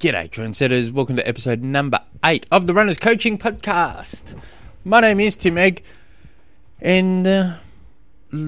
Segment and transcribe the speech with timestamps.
[0.00, 0.92] G'day, trendsetters.
[0.92, 4.40] Welcome to episode number eight of the Runners Coaching Podcast.
[4.84, 5.82] My name is Tim Egg,
[6.80, 7.56] and uh,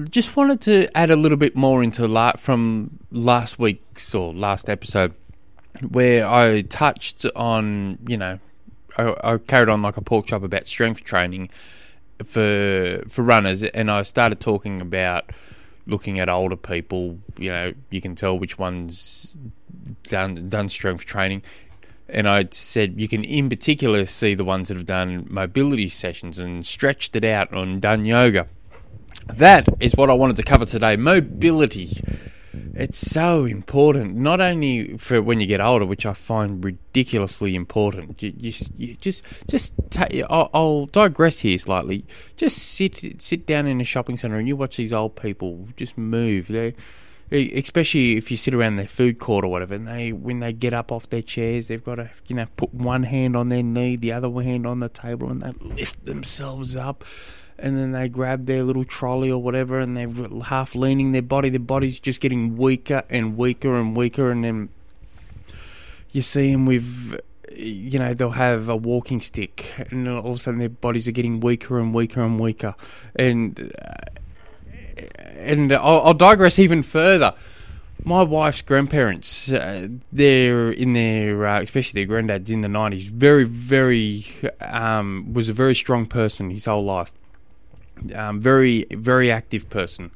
[0.09, 4.69] just wanted to add a little bit more into la- from last week's or last
[4.69, 5.13] episode,
[5.89, 8.39] where I touched on, you know,
[8.97, 11.49] I, I carried on like a pork chop about strength training
[12.23, 15.25] for for runners, and I started talking about
[15.91, 17.19] looking at older people.
[17.37, 19.37] You know, you can tell which ones
[20.03, 21.43] done done strength training,
[22.09, 26.39] and I said you can in particular see the ones that have done mobility sessions
[26.39, 28.47] and stretched it out and done yoga.
[29.27, 30.95] That is what I wanted to cover today.
[30.95, 31.89] Mobility.
[32.81, 38.23] It's so important, not only for when you get older, which I find ridiculously important.
[38.23, 42.05] You, you, you just, just, ta- I'll, I'll digress here slightly.
[42.37, 45.95] Just sit, sit down in a shopping centre and you watch these old people just
[45.95, 46.47] move.
[46.47, 46.73] They,
[47.31, 50.73] especially if you sit around their food court or whatever, and they when they get
[50.73, 53.95] up off their chairs, they've got to you know put one hand on their knee,
[53.95, 57.05] the other hand on the table, and they lift themselves up,
[57.61, 60.09] and then they grab their little trolley or whatever, and they're
[60.43, 61.49] half leaning their body.
[61.49, 64.69] Their body's just getting weaker and weaker and weaker, and then
[66.11, 67.19] you see them with.
[67.53, 71.11] You know they'll have a walking stick, and all of a sudden their bodies are
[71.11, 72.75] getting weaker and weaker and weaker,
[73.15, 73.73] and
[75.37, 77.33] and I'll, I'll, digress even further.
[78.03, 83.07] My wife's grandparents, uh, they're in their, uh, especially their granddad's in the nineties.
[83.07, 84.25] Very, very
[84.59, 87.13] um, was a very strong person his whole life.
[88.15, 90.11] Um, very, very active person.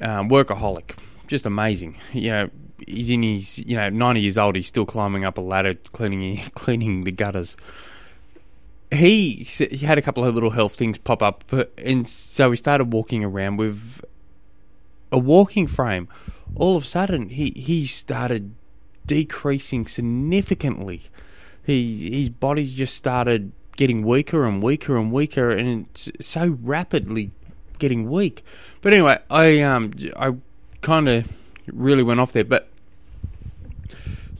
[0.00, 0.96] Um, workaholic,
[1.26, 1.98] just amazing.
[2.12, 2.50] You know,
[2.86, 4.56] he's in his, you know, ninety years old.
[4.56, 7.56] He's still climbing up a ladder, cleaning, cleaning the gutters
[8.90, 11.44] he he had a couple of little health things pop up,
[11.78, 14.02] and so he started walking around with
[15.12, 16.08] a walking frame.
[16.54, 18.54] All of a sudden, he he started
[19.06, 21.02] decreasing significantly.
[21.64, 27.30] He his body just started getting weaker and weaker and weaker, and it's so rapidly
[27.78, 28.44] getting weak.
[28.82, 30.34] But anyway, I um I
[30.82, 31.32] kind of
[31.72, 32.68] really went off there, but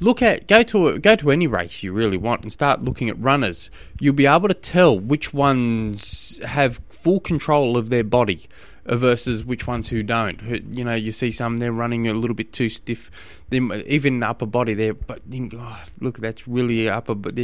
[0.00, 3.18] look at go to go to any race you really want and start looking at
[3.18, 3.70] runners.
[4.00, 8.48] You'll be able to tell which ones have full control of their body
[8.86, 10.42] versus which ones who don't.
[10.76, 13.40] You know, you see some they're running a little bit too stiff.
[13.50, 17.36] They, even the upper body there, but think, oh, look, that's really upper, but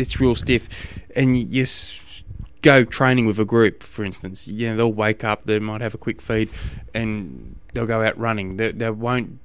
[0.00, 0.68] it's real stiff,
[1.14, 2.24] and you just
[2.62, 4.48] go training with a group, for instance.
[4.48, 6.50] You know, they'll wake up, they might have a quick feed,
[6.94, 8.56] and they'll go out running.
[8.56, 9.38] They, they won't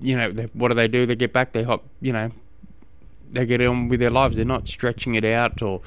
[0.00, 1.06] you know, what do they do?
[1.06, 2.30] They get back, they hop, you know,
[3.30, 4.36] they get on with their lives.
[4.36, 5.80] They're not stretching it out or.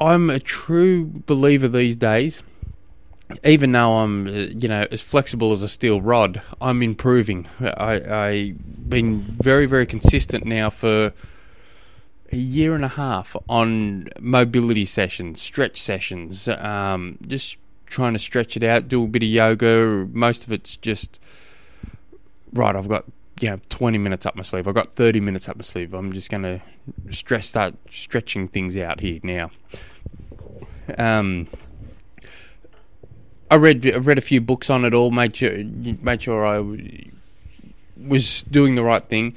[0.00, 2.42] I'm a true believer these days.
[3.42, 7.48] Even though I'm, you know, as flexible as a steel rod, I'm improving.
[7.60, 11.12] I, I've been very, very consistent now for
[12.32, 18.56] a year and a half on mobility sessions, stretch sessions, um, just trying to stretch
[18.56, 20.08] it out, do a bit of yoga.
[20.12, 21.20] Most of it's just
[22.52, 23.04] right, I've got
[23.40, 24.66] you know 20 minutes up my sleeve.
[24.66, 25.94] I've got 30 minutes up my sleeve.
[25.94, 26.62] I'm just going to
[27.10, 29.50] stress start stretching things out here now.
[30.98, 31.48] Um,
[33.50, 35.10] I read I read a few books on it all.
[35.10, 36.60] Made sure made sure I
[37.96, 39.34] was doing the right thing.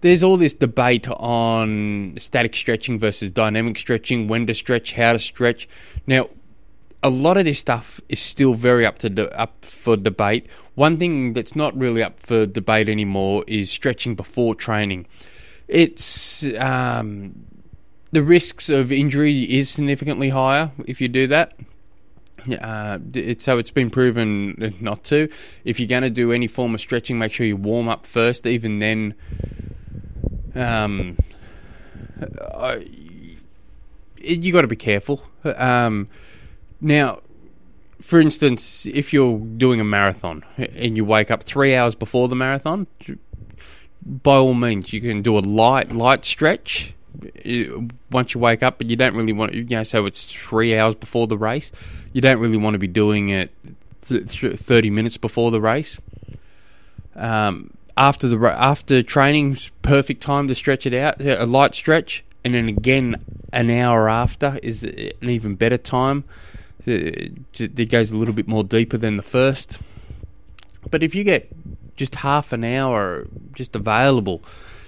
[0.00, 5.18] There's all this debate on static stretching versus dynamic stretching, when to stretch, how to
[5.18, 5.68] stretch.
[6.06, 6.28] Now,
[7.02, 10.46] a lot of this stuff is still very up to de- up for debate.
[10.74, 15.06] One thing that's not really up for debate anymore is stretching before training.
[15.68, 17.44] It's um,
[18.12, 21.54] the risks of injury is significantly higher if you do that.
[22.60, 22.98] Uh,
[23.38, 25.28] so it's been proven not to.
[25.64, 28.46] If you're going to do any form of stretching, make sure you warm up first.
[28.46, 29.14] Even then,
[30.54, 31.16] um,
[32.54, 32.86] I,
[34.18, 35.22] you got to be careful.
[35.44, 36.08] Um,
[36.80, 37.20] now,
[38.00, 42.36] for instance, if you're doing a marathon and you wake up three hours before the
[42.36, 42.86] marathon,
[44.04, 46.94] by all means, you can do a light light stretch
[47.44, 49.82] uh, once you wake up, but you don't really want you know.
[49.82, 51.70] So it's three hours before the race.
[52.12, 53.50] You don't really want to be doing it
[54.06, 55.98] th- thirty minutes before the race.
[57.14, 61.20] Um, after the after training's perfect time to stretch it out.
[61.20, 66.24] A light stretch, and then again an hour after is an even better time
[66.86, 69.78] it goes a little bit more deeper than the first.
[70.90, 71.48] But if you get
[71.96, 74.42] just half an hour just available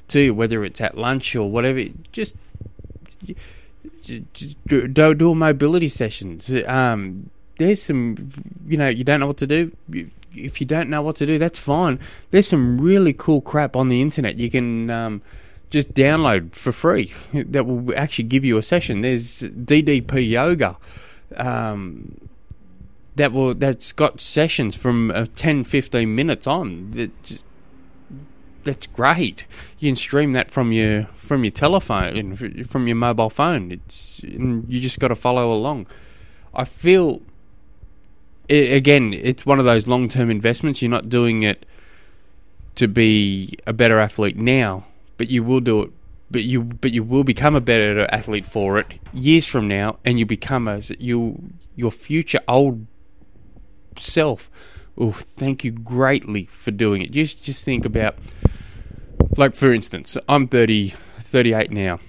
[0.08, 2.36] to you, whether it's at lunch or whatever, just,
[4.02, 6.50] just do, do a mobility sessions.
[6.66, 8.32] Um, there's some,
[8.66, 9.72] you know, you don't know what to do.
[10.34, 11.98] If you don't know what to do, that's fine.
[12.30, 15.22] There's some really cool crap on the internet you can um,
[15.70, 19.00] just download for free that will actually give you a session.
[19.02, 20.76] There's DDP Yoga.
[21.36, 22.28] Um,
[23.16, 27.44] that will that's got sessions from uh, 10 15 minutes on that just,
[28.64, 29.46] that's great
[29.78, 34.80] you can stream that from your from your telephone from your mobile phone it's you
[34.80, 35.86] just got to follow along
[36.54, 37.20] i feel
[38.52, 40.82] it, again it's one of those long-term investments.
[40.82, 41.66] You're not doing it
[42.74, 45.90] to be a better athlete now but you will do it
[46.30, 50.18] but you but you will become a better athlete for it years from now and
[50.18, 52.86] you become a you your future old
[53.96, 54.50] self
[54.96, 57.10] oh thank you greatly for doing it.
[57.10, 58.16] Just just think about
[59.36, 62.00] like for instance i'm 30 38 now.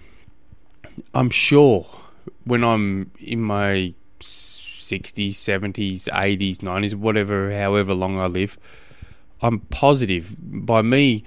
[1.13, 1.85] I'm sure
[2.45, 3.93] when i'm in my
[4.93, 8.57] 60s 70s 80s 90s whatever however long i live
[9.41, 11.23] i'm positive by me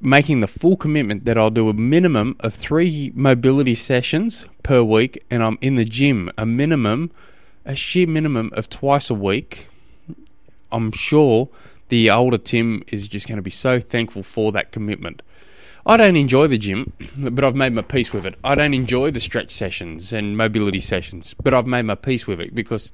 [0.00, 5.24] making the full commitment that I'll do a minimum of three mobility sessions per week,
[5.30, 7.10] and I'm in the gym a minimum
[7.64, 9.68] a sheer minimum of twice a week,
[10.70, 11.48] I'm sure
[11.88, 15.22] the older Tim is just going to be so thankful for that commitment.
[15.86, 18.36] I don't enjoy the gym, but I've made my peace with it.
[18.42, 22.40] I don't enjoy the stretch sessions and mobility sessions, but I've made my peace with
[22.40, 22.90] it because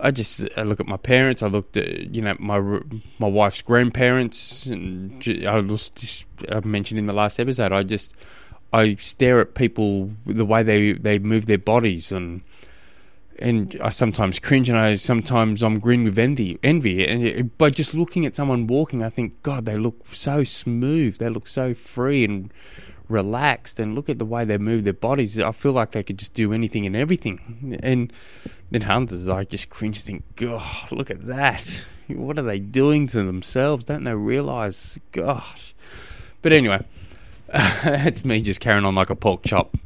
[0.00, 1.42] I just I look at my parents.
[1.42, 2.80] I looked at you know my
[3.18, 7.72] my wife's grandparents, and I just I mentioned in the last episode.
[7.72, 8.14] I just
[8.72, 12.42] I stare at people the way they they move their bodies and
[13.38, 16.58] and I sometimes cringe, and I sometimes I'm green with envy.
[16.62, 21.18] Envy, and by just looking at someone walking, I think, God, they look so smooth.
[21.18, 22.52] They look so free and
[23.08, 25.38] relaxed, and look at the way they move their bodies.
[25.38, 27.78] I feel like they could just do anything and everything.
[27.82, 28.12] And
[28.70, 31.84] then hunters, I just cringe, think, God, look at that.
[32.08, 33.84] What are they doing to themselves?
[33.84, 34.98] Don't they realize?
[35.12, 35.74] Gosh.
[36.42, 36.84] But anyway,
[37.52, 39.76] it's me just carrying on like a pork chop.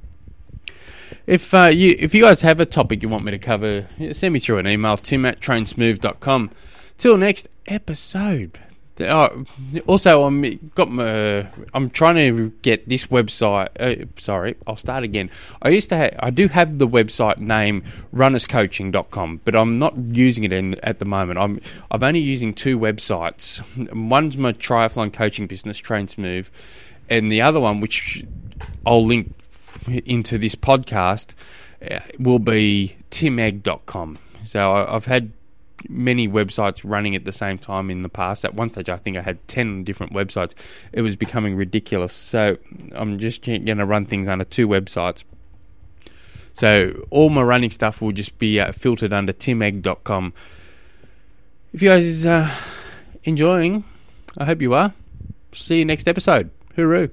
[1.30, 4.34] If uh, you if you guys have a topic you want me to cover, send
[4.34, 6.50] me through an email, tim at trainsmooth.com.
[6.98, 8.58] Till next episode.
[8.98, 9.44] Oh,
[9.86, 11.46] also, I'm got my.
[11.72, 13.68] I'm trying to get this website.
[13.78, 15.30] Uh, sorry, I'll start again.
[15.62, 15.96] I used to.
[15.96, 16.16] have.
[16.18, 21.04] I do have the website name runnerscoaching.com, but I'm not using it in, at the
[21.04, 21.38] moment.
[21.38, 21.60] I'm.
[21.92, 23.62] I'm only using two websites.
[23.94, 26.50] One's my triathlon coaching business, Train Smooth,
[27.08, 28.24] and the other one, which
[28.84, 29.32] I'll link
[29.88, 31.34] into this podcast
[31.88, 34.18] uh, will be timegg.com.
[34.44, 35.32] So I've had
[35.88, 38.44] many websites running at the same time in the past.
[38.44, 40.54] At one stage, I think I had 10 different websites.
[40.92, 42.12] It was becoming ridiculous.
[42.12, 42.58] So
[42.92, 45.24] I'm just going to run things under two websites.
[46.52, 50.32] So all my running stuff will just be uh, filtered under timegg.com.
[51.72, 52.54] If you guys are uh,
[53.24, 53.84] enjoying,
[54.36, 54.92] I hope you are.
[55.52, 56.50] See you next episode.
[56.76, 57.10] Hooroo.